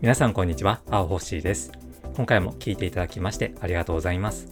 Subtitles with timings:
[0.00, 1.72] 皆さんこんにちは、青星です。
[2.14, 4.46] 今回も聞いていただきましてありがとうございます。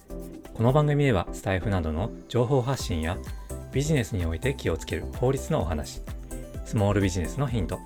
[0.54, 3.16] この番組ではスタイフなどの情報発信や
[3.70, 6.02] ビジネスにおいて気をつける法律のお話、
[6.64, 7.79] スモールビジネスのヒント、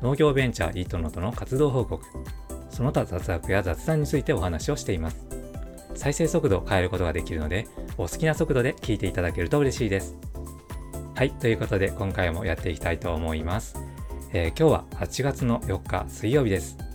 [0.00, 2.02] 農業ベンチャーイートノートの活動報告、
[2.70, 5.26] その他雑学や雑談についてお話をしています。
[5.94, 7.66] 再生速度を変えることができるので、
[7.98, 10.16] お好きな速度で聞いていただけると嬉しいです。
[11.14, 13.76] はい、ということで今回もやっていきたいと思います。
[14.32, 16.85] えー今日は8月の4日水曜日です。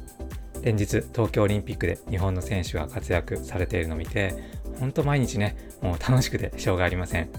[0.64, 4.34] 連日東京オリンピックで日本の選手が活躍されているのを見て、
[4.80, 7.30] ほんと毎日ね、もう楽しくてしょうがありません。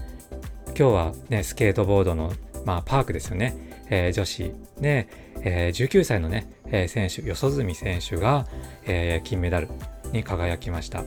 [0.67, 2.33] 今日はね、スケートボードの、
[2.65, 3.55] まあ、パークですよね。
[3.89, 5.07] えー女子で、
[5.41, 8.47] えー19歳のね、えー選手、四十住選手が、
[8.85, 9.69] え金メダル
[10.11, 11.03] に輝きました。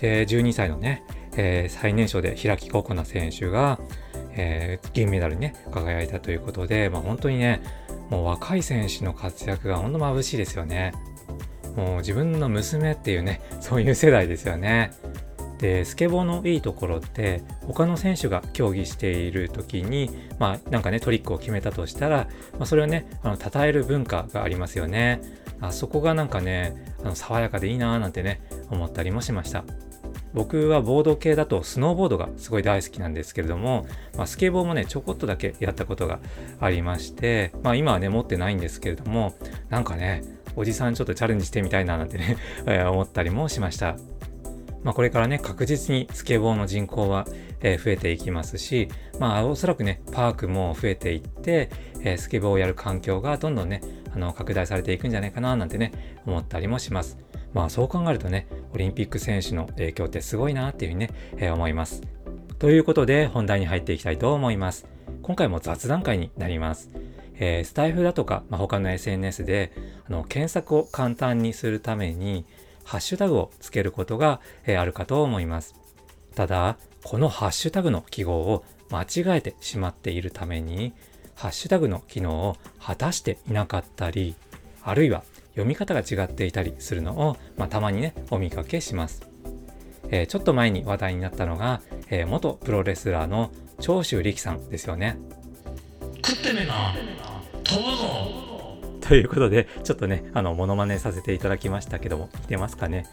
[0.00, 1.04] で、12歳のね、
[1.36, 3.78] え最年少で開心那選手が、
[4.36, 7.62] え銀メダルにね、輝いたということで、まあ、本当にね、
[8.10, 10.92] もう若い選手の活躍が本当眩しいですよね。
[11.76, 14.92] もう自分の娘っていうね、 そういう世代ですよね。
[15.58, 25.20] で、スケボーのいいところって、他の選手が競技している時に、まあなんかね、トリックを決めたとしたら、まあ、それをね、あの、称える文化がありますよね。
[25.60, 29.64] あそこがなんかね、あの爽やかでいいなーなんてね、思ったりもしました。
[30.32, 36.20] 僕はボード系だとスノーボードがすごい大好きなんですけれども、まあ、スケボーもね、ちょこっとだけやったことが
[36.60, 39.34] ありまして、まあ今はね、持ってないんですけれども、
[39.68, 40.22] なんかね、
[40.56, 43.96] おじさんちょっとチャレンジしてみたいななんてね、 え思ったりもしました。
[44.82, 47.26] まあこれからね、確実にスケボーの人口は、
[47.60, 51.70] えー増えていきますし、まあおそらくね、パークも増えていって、
[52.02, 53.82] えースケボーをやる環境がどんどんね、
[54.14, 55.92] あの、拡大されていくんじゃないかななんてね、
[56.26, 57.18] 思ったりもします。
[57.52, 62.02] まあそう考えるとね、オリンピック選手の影響ってすごいなっていうふうにね、えー思います。
[62.58, 64.86] ということで本題に入っていきたいと思います。
[65.22, 66.90] 今回も雑談会になります。
[67.40, 69.72] えースタイフだとか、まあ、他の SNS で
[70.06, 72.44] あの検索を簡単にするために
[72.84, 75.74] ハッシュタグをつけることが、えーあるかと思います。
[76.34, 80.92] ただ、このハッシュタグの記号を間違えてしまっているために、
[81.34, 84.34] ハッシュタグの機能を果たしていなかったり、
[84.82, 89.22] あるいは読み方が違っていたりするのを、まあ、たまにね、お見かけします。
[90.10, 95.16] えーちょっと前に話題になったのが、えー元プロレスラーの長州力さんですよね。
[96.26, 96.92] 食ってめな
[97.70, 98.40] 飛ぶぞ
[99.00, 103.06] ということで、ちょっとね、あの、モノマネさせていただきましたけども、似てますかね？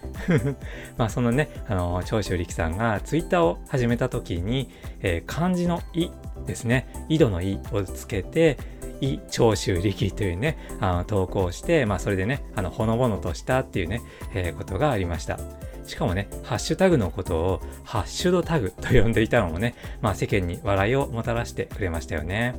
[0.97, 4.69] まあ、そのね、あの、長州力さんがツイッターを始めた時に、
[5.01, 6.09] えー漢字のい
[6.45, 8.57] ですね、井戸のいをつけて、
[9.01, 14.01] い長州力というね、あの投稿して、まあ、それでね、あの、ほのぼのとしたっていうね、
[14.33, 15.39] えーことがありました。
[15.85, 22.55] しかもね、ハッシュタグのことをハッシュドタグと呼んでいたのもね、まあ世間に笑いをもたらしてくれましたよね。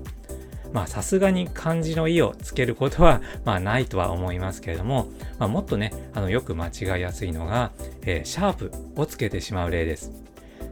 [0.73, 5.09] まあさすがに漢字の意をつけることは まあないとは思いますけれども、
[5.39, 10.13] まあ、もっとね、あのよく間違いやすいのが、えーシャープをつけてしまう例です。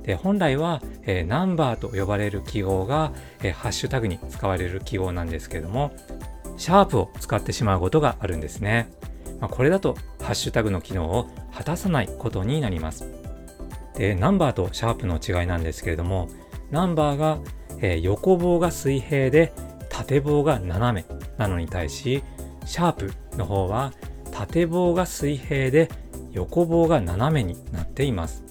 [0.02, 3.12] で本来は、えーナンバーと呼ばれる記号が、
[3.42, 5.92] えーハッシュタグに使われる記号なんですけれども、
[6.56, 8.88] シャープを使ってしまうことがあるんですね。
[9.40, 13.06] まあ、これだとハッシュタグの機能を果たさないことになります。
[13.96, 16.28] で、ナンバーとシャープの違いなんですけれども、
[16.70, 17.38] ナンバーが、
[17.80, 19.52] えー横棒が水平で
[19.96, 22.22] 縦棒が斜めなのに対し、
[22.66, 23.94] シャープの方は
[24.30, 25.88] 縦棒が水平で
[26.32, 28.44] 横棒が斜めになっています。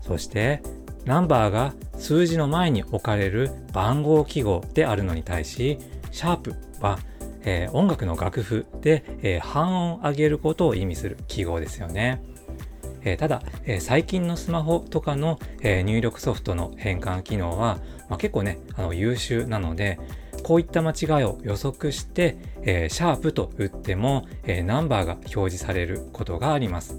[0.00, 0.62] そして、
[1.04, 5.78] ナンバーが数字の前に置かれる番号記号であるのに対し、
[6.10, 6.98] シャープは、
[7.44, 12.22] えー音楽の楽譜で、えー半音上げることを意味する記号ですよね。
[13.02, 17.78] えーただ、えー最近のスマホとかの、えー入力ソフトの変換機能は、
[18.08, 19.98] まあ、結構ね、あの優秀なので、
[20.42, 26.96] こういった間違いを予測して、えーシャープと打っても、えーナンバーが表示されることがあります。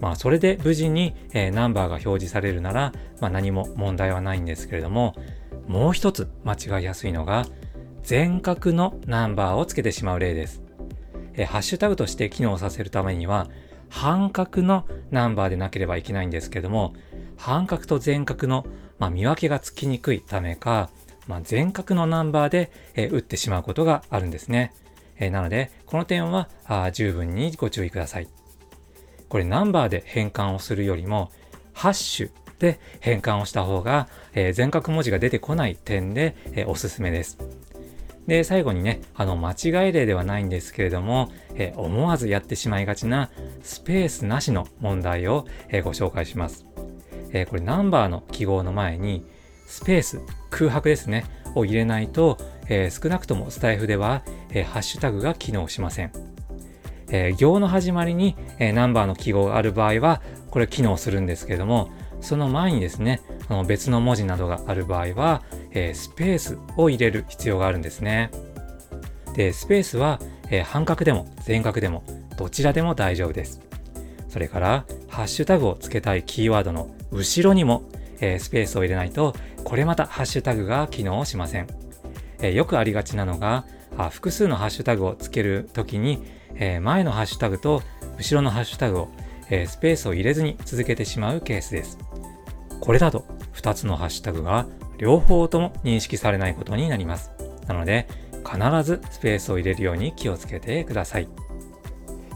[0.00, 5.14] まあ、それで無事に、えーナンバーが表示されるなら、まあ、何も問題はないんですけれども、
[5.66, 7.46] もう一つ間違いやすいのが、
[8.02, 10.62] 全角のナンバーをつけてしまう例です。
[11.34, 13.48] えーハッシュタグとして機能させるためには、
[13.90, 16.94] 半角のナンバーでなければいけないんですけども、
[17.36, 18.66] 半角と全角の、
[18.98, 20.90] まあ、見分けがつきにくいためか、
[21.28, 24.72] まあ、全角のナンバーで、えー打ってしまうことがあるんですね。
[25.18, 28.28] えーなので、この点はあ十分にご注意ください。
[29.28, 31.30] これナンバーで変換をするよりも、
[31.74, 37.38] ハッシュで変換をした方が、えー全角文字が出てこない点で、えーおすすめです。
[38.26, 43.30] で、最後にね、あの、間違い例ではないんですけれども、えー思わずやってしまいがちな
[43.62, 46.64] スペースなしの問題を、えーご紹介します。
[47.32, 49.26] えーこれナンバーの記号の前に、
[49.68, 50.20] スペース、
[50.50, 52.38] 空白ですね、を入れないと、
[52.68, 56.12] えー少なくともスタイフでは、えーハッシュタグが機能しません。
[57.10, 65.42] えー、行の始まりに、え、ナンバーの記号がある場合は、これ機能するんですけども、その前にですね、あの別の文字などがある場合は、
[65.72, 68.30] え、スペースを入れる必要があるんですね。
[69.34, 70.18] で、スペースは、
[70.50, 72.04] え、半角でも全角でも
[72.36, 73.60] どちらでも大丈夫です。
[74.28, 77.82] それから、ハッシュタグをつけたいキーワードの後ろにも、
[78.20, 79.34] え、スペースを入れないと、
[79.68, 81.66] これまたハッシュタグが機能しません。
[82.40, 83.66] え、よくありがちなのが、
[83.98, 86.24] あ複数のハッシュタグをつけるときに、
[86.54, 87.82] え、前のハッシュタグと
[88.16, 89.08] 後ろのハッシュタグを、
[89.50, 91.98] えスペースを入れずに続けてしまうケースです。
[92.80, 93.26] これだと
[93.56, 94.64] 2つのハッシュタグが
[94.96, 97.30] 両方とも認識されないことになります。
[97.66, 98.08] なので、
[98.50, 101.28] 必ずスペースを入れるように気をつけてください。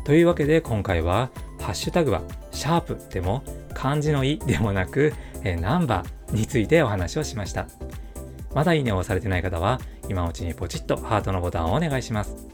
[0.05, 2.20] というわけで今回は、ハッシュタグは
[2.50, 3.43] シャープでも
[3.73, 5.14] 漢字のいでもなく、
[5.44, 7.67] えナンバーについてお話をしました。
[8.55, 12.49] まだいいねを押されてない方は、今のうちにポチッとハートのボタンをお願いします。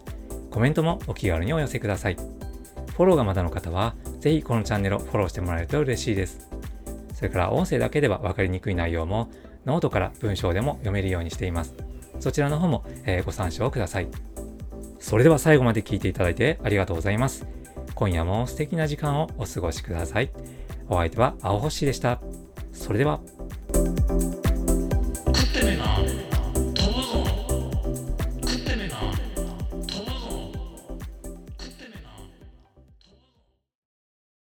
[0.50, 2.16] コメントもお気軽にお寄せください。
[2.16, 6.48] フォローがまだの方は、ぜひこのチャンネルをフォローしてもらえると嬉しいです。
[7.14, 9.28] それから音声だけでは分かりにくい内容も、
[9.66, 11.74] ノートから文章でも読めるようにしています。
[12.20, 14.08] そちらの方も、えー、ご参照ください。
[14.98, 17.46] それでは最後まで聞いていただいてありがとうございます。
[17.94, 20.30] 今夜も素敵な時間をお過ごしください。
[20.88, 22.20] お相手は青星でした。
[22.72, 23.20] それでは。
[23.78, 25.97] 食ってねえな。